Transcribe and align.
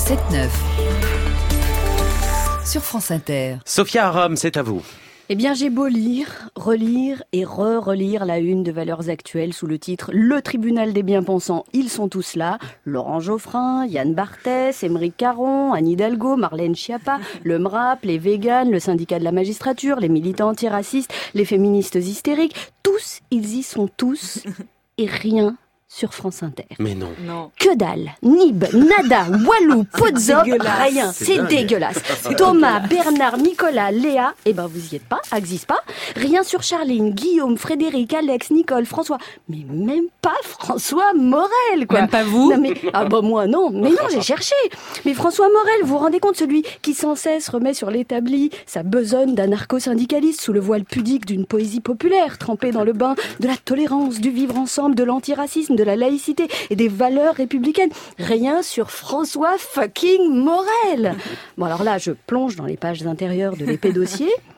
7-9. 0.00 0.48
Sur 2.64 2.80
France 2.80 3.10
Inter. 3.10 3.56
Sophia 3.66 4.06
Aram, 4.06 4.34
c'est 4.34 4.56
à 4.56 4.62
vous. 4.62 4.82
Eh 5.28 5.34
bien, 5.34 5.52
j'ai 5.52 5.68
beau 5.68 5.88
lire, 5.88 6.48
relire 6.56 7.22
et 7.32 7.44
re-relire 7.44 8.24
la 8.24 8.38
une 8.38 8.62
de 8.62 8.72
Valeurs 8.72 9.10
Actuelles 9.10 9.52
sous 9.52 9.66
le 9.66 9.78
titre 9.78 10.10
Le 10.14 10.40
tribunal 10.40 10.94
des 10.94 11.02
bien-pensants, 11.02 11.66
ils 11.74 11.90
sont 11.90 12.08
tous 12.08 12.34
là. 12.34 12.58
Laurent 12.86 13.20
Geoffrin, 13.20 13.84
Yann 13.84 14.14
Barthès, 14.14 14.82
Émeric 14.82 15.18
Caron, 15.18 15.74
Anne 15.74 15.86
Hidalgo, 15.86 16.34
Marlène 16.36 16.74
Schiappa, 16.74 17.20
le 17.44 17.58
MRAP, 17.58 18.02
les 18.04 18.16
véganes, 18.16 18.70
le 18.70 18.80
syndicat 18.80 19.18
de 19.18 19.24
la 19.24 19.32
magistrature, 19.32 20.00
les 20.00 20.08
militants 20.08 20.48
antiracistes, 20.48 21.12
les 21.34 21.44
féministes 21.44 21.96
hystériques. 21.96 22.72
Tous, 22.82 23.20
ils 23.30 23.58
y 23.58 23.62
sont 23.62 23.88
tous. 23.98 24.44
Et 24.96 25.06
rien 25.06 25.56
sur 25.92 26.14
France 26.14 26.44
Inter. 26.44 26.66
Mais 26.78 26.94
non. 26.94 27.10
Que 27.58 27.74
dalle, 27.74 28.12
Nib, 28.22 28.64
nada, 28.72 29.26
Walou, 29.28 29.84
Pozzo, 29.92 30.34
rien, 30.44 31.10
C'est 31.12 31.44
dégueulasse. 31.48 32.00
Thomas, 32.38 32.78
Bernard, 32.78 33.38
Nicolas, 33.38 33.90
Léa, 33.90 34.34
eh 34.46 34.52
ben 34.52 34.68
vous 34.68 34.92
y 34.92 34.96
êtes 34.96 35.04
pas, 35.04 35.20
existe 35.36 35.66
pas. 35.66 35.80
Rien 36.14 36.44
sur 36.44 36.62
Charline, 36.62 37.10
Guillaume, 37.10 37.58
Frédéric, 37.58 38.14
Alex, 38.14 38.52
Nicole, 38.52 38.86
François, 38.86 39.18
mais 39.48 39.64
même 39.68 40.04
pas 40.22 40.36
François 40.44 41.12
Morel, 41.12 41.88
quoi. 41.88 42.02
Même 42.02 42.08
pas 42.08 42.22
vous 42.22 42.52
Non 42.52 42.60
mais 42.60 42.74
ah 42.92 43.04
bah 43.06 43.20
moi 43.20 43.48
non, 43.48 43.70
mais 43.72 43.90
non 43.90 44.08
j'ai 44.10 44.22
cherché. 44.22 44.54
Mais 45.04 45.14
François 45.14 45.48
Morel, 45.48 45.80
vous 45.82 45.88
vous 45.88 45.98
rendez 45.98 46.20
compte 46.20 46.36
celui 46.36 46.62
qui 46.82 46.94
sans 46.94 47.16
cesse 47.16 47.48
remet 47.48 47.74
sur 47.74 47.90
l'établi 47.90 48.50
sa 48.64 48.84
besogne 48.84 49.34
d'anarcho-syndicaliste 49.34 50.40
sous 50.40 50.52
le 50.52 50.60
voile 50.60 50.84
pudique 50.84 51.26
d'une 51.26 51.46
poésie 51.46 51.80
populaire 51.80 52.38
trempée 52.38 52.70
dans 52.70 52.84
le 52.84 52.92
bain 52.92 53.16
de 53.40 53.48
la 53.48 53.56
tolérance, 53.56 54.20
du 54.20 54.30
vivre 54.30 54.56
ensemble, 54.56 54.94
de 54.94 55.02
l'antiracisme, 55.02 55.74
de 55.80 55.84
la 55.84 55.96
laïcité 55.96 56.46
et 56.68 56.76
des 56.76 56.88
valeurs 56.88 57.34
républicaines. 57.34 57.90
Rien 58.18 58.62
sur 58.62 58.90
François 58.90 59.56
fucking 59.58 60.30
Morel. 60.30 61.16
Bon 61.56 61.64
alors 61.64 61.82
là, 61.82 61.98
je 61.98 62.12
plonge 62.12 62.56
dans 62.56 62.66
les 62.66 62.76
pages 62.76 63.06
intérieures 63.06 63.56
de 63.56 63.64
l'épée 63.64 63.92
dossier. 63.92 64.28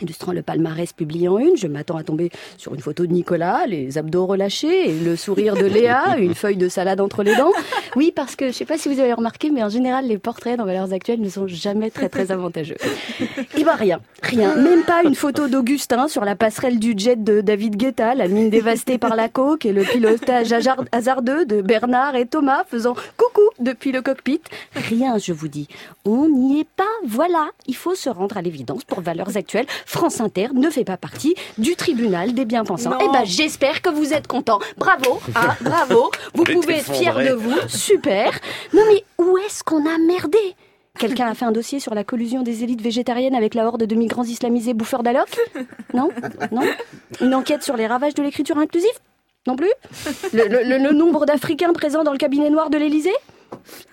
Illustrant 0.00 0.32
le 0.32 0.42
palmarès 0.42 0.92
publié 0.92 1.28
en 1.28 1.38
une, 1.38 1.56
je 1.56 1.66
m'attends 1.66 1.96
à 1.96 2.02
tomber 2.02 2.30
sur 2.58 2.74
une 2.74 2.80
photo 2.80 3.06
de 3.06 3.12
Nicolas, 3.12 3.66
les 3.66 3.96
abdos 3.96 4.26
relâchés 4.26 4.90
et 4.90 4.92
le 4.98 5.16
sourire 5.16 5.54
de 5.54 5.66
Léa, 5.66 6.16
une 6.18 6.34
feuille 6.34 6.56
de 6.56 6.68
salade 6.68 7.00
entre 7.00 7.22
les 7.22 7.36
dents. 7.36 7.52
Oui, 7.96 8.12
parce 8.14 8.34
que 8.36 8.48
je 8.48 8.52
sais 8.52 8.64
pas 8.64 8.76
si 8.76 8.92
vous 8.92 9.00
avez 9.00 9.12
remarqué, 9.12 9.50
mais 9.50 9.62
en 9.62 9.68
général, 9.68 10.06
les 10.06 10.18
portraits 10.18 10.58
dans 10.58 10.64
Valeurs 10.64 10.92
Actuelles 10.92 11.20
ne 11.20 11.28
sont 11.28 11.46
jamais 11.46 11.90
très 11.90 12.08
très 12.08 12.32
avantageux. 12.32 12.76
Et 13.56 13.64
ben 13.64 13.74
rien, 13.76 14.00
rien, 14.22 14.56
même 14.56 14.82
pas 14.82 15.02
une 15.04 15.14
photo 15.14 15.48
d'Augustin 15.48 16.08
sur 16.08 16.24
la 16.24 16.34
passerelle 16.34 16.78
du 16.78 16.94
jet 16.96 17.22
de 17.22 17.40
David 17.40 17.76
Guetta, 17.76 18.14
la 18.14 18.26
mine 18.28 18.50
dévastée 18.50 18.98
par 18.98 19.14
la 19.14 19.28
coke 19.28 19.64
et 19.64 19.72
le 19.72 19.82
pilotage 19.84 20.52
hasard- 20.52 20.84
hasardeux 20.92 21.44
de 21.46 21.62
Bernard 21.62 22.16
et 22.16 22.26
Thomas 22.26 22.64
faisant 22.68 22.94
coucou 23.34 23.48
depuis 23.58 23.92
le 23.92 24.02
cockpit. 24.02 24.40
Rien, 24.74 25.18
je 25.18 25.32
vous 25.32 25.48
dis. 25.48 25.68
On 26.04 26.28
n'y 26.28 26.60
est 26.60 26.68
pas, 26.76 26.84
voilà. 27.04 27.48
Il 27.66 27.76
faut 27.76 27.94
se 27.94 28.08
rendre 28.08 28.36
à 28.36 28.42
l'évidence 28.42 28.84
pour 28.84 29.00
Valeurs 29.00 29.36
Actuelles. 29.36 29.66
France 29.86 30.20
Inter 30.20 30.48
ne 30.54 30.70
fait 30.70 30.84
pas 30.84 30.96
partie 30.96 31.34
du 31.58 31.76
tribunal 31.76 32.34
des 32.34 32.44
bien-pensants. 32.44 32.96
Eh 33.00 33.08
ben, 33.12 33.24
j'espère 33.24 33.82
que 33.82 33.90
vous 33.90 34.12
êtes 34.12 34.26
contents. 34.26 34.60
Bravo, 34.78 35.20
hein, 35.34 35.54
bravo. 35.60 36.10
Vous 36.34 36.44
pouvez 36.44 36.74
être 36.74 36.92
fiers 36.92 37.12
de 37.28 37.34
vous. 37.34 37.54
Super. 37.68 38.32
Non 38.72 38.82
mais 38.88 39.04
où 39.18 39.36
est-ce 39.38 39.62
qu'on 39.64 39.86
a 39.86 39.98
merdé? 39.98 40.38
Quelqu'un 40.98 41.26
a 41.26 41.34
fait 41.34 41.44
un 41.44 41.52
dossier 41.52 41.80
sur 41.80 41.92
la 41.94 42.04
collusion 42.04 42.42
des 42.42 42.62
élites 42.62 42.80
végétariennes 42.80 43.34
avec 43.34 43.54
la 43.54 43.66
horde 43.66 43.82
de 43.82 43.94
migrants 43.96 44.22
islamisés 44.22 44.74
bouffeurs 44.74 45.02
d'alloc 45.02 45.28
Non? 45.92 46.10
Non? 46.52 46.62
Une 47.20 47.34
enquête 47.34 47.64
sur 47.64 47.76
les 47.76 47.88
ravages 47.88 48.14
de 48.14 48.22
l'écriture 48.22 48.58
inclusive? 48.58 48.92
Non 49.46 49.56
plus 49.56 49.72
le, 50.32 50.92
nombre 50.92 51.26
d'Africains 51.26 51.72
présents 51.72 52.02
dans 52.02 52.12
le 52.12 52.18
cabinet 52.18 52.48
noir 52.50 52.70
de 52.70 52.78
l'Élysée 52.78 53.14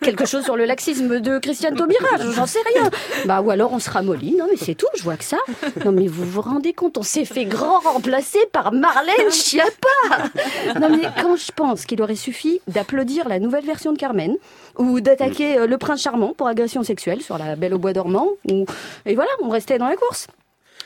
Quelque 0.00 0.26
chose 0.26 0.44
sur 0.44 0.56
le 0.56 0.64
laxisme 0.64 1.20
de 1.20 1.38
Christiane 1.38 1.74
Taubira, 1.74 2.18
j'en 2.34 2.46
sais 2.46 2.58
rien. 2.74 2.90
Bah 3.24 3.40
ou 3.40 3.50
alors 3.50 3.72
on 3.72 3.78
se 3.78 3.88
ramollit, 3.90 4.36
non 4.36 4.46
mais 4.50 4.56
c'est 4.56 4.74
tout, 4.74 4.86
je 4.96 5.02
vois 5.02 5.16
que 5.16 5.24
ça. 5.24 5.38
Non 5.84 5.92
mais 5.92 6.06
vous 6.06 6.24
vous 6.24 6.40
rendez 6.40 6.72
compte, 6.72 6.98
on 6.98 7.02
s'est 7.02 7.24
fait 7.24 7.44
grand 7.44 7.80
remplacer 7.80 8.40
par 8.52 8.72
Marlène 8.72 9.30
Schiappa. 9.30 10.78
Non 10.80 10.90
mais 10.90 11.08
quand 11.22 11.36
je 11.36 11.50
pense 11.52 11.86
qu'il 11.86 12.02
aurait 12.02 12.16
suffi 12.16 12.60
d'applaudir 12.68 13.28
la 13.28 13.38
nouvelle 13.38 13.64
version 13.64 13.92
de 13.92 13.98
Carmen 13.98 14.36
ou 14.78 15.00
d'attaquer 15.00 15.58
euh, 15.58 15.66
le 15.66 15.78
prince 15.78 16.02
charmant 16.02 16.34
pour 16.34 16.48
agression 16.48 16.82
sexuelle 16.82 17.22
sur 17.22 17.38
la 17.38 17.56
Belle 17.56 17.74
au 17.74 17.78
bois 17.78 17.92
dormant 17.92 18.28
ou 18.50 18.66
et 19.06 19.14
voilà, 19.14 19.30
on 19.42 19.48
restait 19.48 19.78
dans 19.78 19.88
la 19.88 19.96
course. 19.96 20.26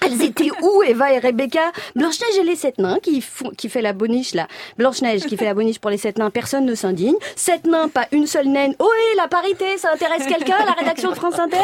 Elles 0.05 0.22
étaient 0.22 0.50
où, 0.62 0.83
Eva 0.83 1.12
et 1.12 1.19
Rebecca? 1.19 1.72
Blanche-Neige 1.94 2.38
et 2.38 2.44
les 2.44 2.56
sept 2.56 2.78
nains 2.78 2.99
qui, 3.03 3.21
font, 3.21 3.50
qui 3.50 3.69
fait 3.69 3.83
la 3.83 3.93
boniche, 3.93 4.34
là. 4.34 4.47
Blanche-Neige 4.78 5.27
qui 5.27 5.37
fait 5.37 5.44
la 5.44 5.55
boniche 5.55 5.78
pour 5.78 5.91
les 5.91 5.99
sept 5.99 6.19
nains, 6.19 6.31
personne 6.31 6.65
ne 6.65 6.75
s'indigne. 6.75 7.16
Sept 7.37 7.66
nains, 7.66 7.88
pas 7.88 8.06
une 8.12 8.27
seule 8.27 8.49
naine. 8.49 8.75
Oh, 8.78 8.91
et 9.12 9.16
la 9.16 9.28
parité, 9.28 9.77
ça 9.78 9.93
intéresse 9.93 10.27
quelqu'un, 10.27 10.65
la 10.65 10.72
rédaction 10.72 11.10
de 11.10 11.15
France 11.15 11.39
Inter? 11.39 11.59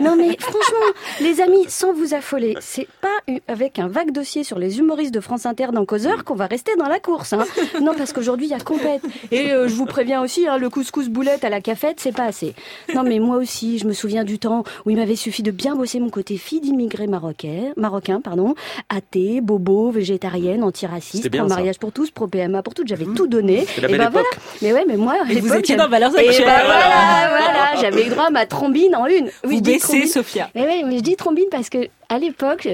Non 0.00 0.16
mais 0.16 0.36
franchement, 0.38 0.92
les 1.20 1.40
amis, 1.40 1.64
sans 1.68 1.92
vous 1.92 2.14
affoler, 2.14 2.56
c'est 2.60 2.88
pas 3.00 3.11
avec 3.48 3.78
un 3.78 3.88
vague 3.88 4.10
dossier 4.12 4.44
sur 4.44 4.58
les 4.58 4.78
humoristes 4.78 5.14
de 5.14 5.20
France 5.20 5.46
Inter 5.46 5.68
dans 5.72 5.84
Causeur 5.84 6.24
qu'on 6.24 6.34
va 6.34 6.46
rester 6.46 6.72
dans 6.78 6.88
la 6.88 6.98
course. 7.00 7.32
Hein. 7.32 7.44
Non, 7.80 7.94
parce 7.96 8.12
qu'aujourd'hui, 8.12 8.46
il 8.46 8.50
y 8.50 8.54
a 8.54 8.58
compète. 8.60 9.02
Et 9.30 9.50
euh, 9.52 9.66
je 9.68 9.74
vous 9.74 9.86
préviens 9.86 10.22
aussi, 10.22 10.46
hein, 10.46 10.58
le 10.58 10.68
couscous 10.70 11.08
boulette 11.08 11.44
à 11.44 11.48
la 11.48 11.60
cafette, 11.60 11.98
c'est 12.00 12.12
pas 12.14 12.24
assez. 12.24 12.54
Non 12.94 13.02
mais 13.02 13.18
moi 13.18 13.36
aussi, 13.36 13.78
je 13.78 13.86
me 13.86 13.92
souviens 13.92 14.24
du 14.24 14.38
temps 14.38 14.64
où 14.86 14.90
il 14.90 14.96
m'avait 14.96 15.16
suffi 15.16 15.42
de 15.42 15.50
bien 15.50 15.74
bosser 15.74 15.98
mon 16.00 16.10
côté 16.10 16.36
fille 16.36 16.60
d'immigrés 16.60 17.06
marocains, 17.06 17.72
marocain, 17.76 18.20
pardon, 18.20 18.54
athée, 18.88 19.40
bobo, 19.40 19.90
végétarienne, 19.90 20.62
antiraciste, 20.62 21.28
bien, 21.28 21.46
mariage 21.46 21.78
pour 21.78 21.92
tous, 21.92 22.10
pro 22.10 22.26
PMA 22.26 22.62
pour 22.62 22.74
toutes, 22.74 22.88
j'avais 22.88 23.04
tout 23.06 23.26
donné. 23.26 23.66
la 23.80 23.88
Et 23.88 23.92
ben 23.98 24.02
époque. 24.02 24.12
voilà. 24.12 24.28
Mais 24.62 24.72
ouais, 24.72 24.84
mais 24.86 24.96
moi, 24.96 25.14
à 25.20 25.24
vous 25.24 25.32
étiez 25.54 25.76
j'avais- 25.76 25.76
dans 25.76 25.88
Valeurs 25.88 26.18
Et 26.18 26.26
ben 26.28 26.32
voilà, 26.44 27.28
voilà, 27.30 27.80
j'avais 27.80 28.06
eu 28.06 28.10
droit 28.10 28.26
à 28.26 28.30
ma 28.30 28.46
trombine 28.46 28.94
en 28.96 29.06
une. 29.06 29.30
Oui, 29.44 29.56
Vous 29.56 29.60
baissez. 29.62 30.06
Sophia. 30.06 30.48
Mais 30.54 30.66
oui, 30.66 30.82
mais 30.86 30.98
je 30.98 31.02
dis 31.02 31.16
trombine 31.16 31.46
parce 31.50 31.68
que 31.68 31.78
à 32.12 32.18
l'époque, 32.18 32.68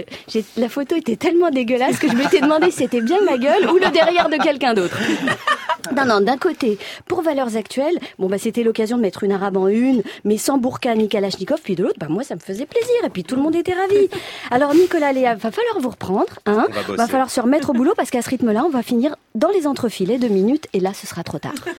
la 0.56 0.68
photo 0.68 0.96
était 0.96 1.14
tellement 1.14 1.50
dégueulasse 1.50 1.98
que 1.98 2.08
je 2.08 2.16
m'étais 2.16 2.40
demandé 2.40 2.72
si 2.72 2.78
c'était 2.78 3.00
bien 3.00 3.20
ma 3.22 3.38
gueule 3.38 3.70
ou 3.70 3.76
le 3.76 3.88
derrière 3.92 4.28
de 4.28 4.36
quelqu'un 4.36 4.74
d'autre. 4.74 4.98
Non, 5.96 6.04
non, 6.04 6.20
d'un 6.20 6.36
côté, 6.36 6.76
pour 7.06 7.22
Valeurs 7.22 7.56
Actuelles, 7.56 7.98
bon, 8.18 8.28
bah, 8.28 8.36
c'était 8.38 8.62
l'occasion 8.64 8.96
de 8.96 9.02
mettre 9.02 9.22
une 9.22 9.32
arabe 9.32 9.56
en 9.56 9.68
une, 9.68 10.02
mais 10.24 10.38
sans 10.38 10.58
burqa 10.58 10.94
ni 10.94 11.08
kalachnikov, 11.08 11.60
puis 11.62 11.76
de 11.76 11.84
l'autre, 11.84 11.98
bah, 11.98 12.08
moi, 12.10 12.24
ça 12.24 12.34
me 12.34 12.40
faisait 12.40 12.66
plaisir, 12.66 12.96
et 13.06 13.10
puis 13.10 13.22
tout 13.22 13.36
le 13.36 13.42
monde 13.42 13.54
était 13.54 13.72
ravi. 13.72 14.08
Alors, 14.50 14.74
Nicolas, 14.74 15.12
Léa, 15.12 15.36
va 15.36 15.50
falloir 15.50 15.78
vous 15.80 15.90
reprendre, 15.90 16.26
hein. 16.46 16.66
Va 16.68 16.82
bosser. 16.82 17.10
falloir 17.10 17.30
se 17.30 17.40
remettre 17.40 17.70
au 17.70 17.72
boulot 17.72 17.94
parce 17.96 18.10
qu'à 18.10 18.22
ce 18.22 18.28
rythme-là, 18.28 18.64
on 18.66 18.70
va 18.70 18.82
finir 18.82 19.16
dans 19.34 19.48
les 19.50 19.66
entrefilets 19.66 20.18
de 20.18 20.28
minutes, 20.28 20.66
et 20.72 20.80
là, 20.80 20.92
ce 20.94 21.06
sera 21.06 21.22
trop 21.22 21.38
tard. 21.38 21.54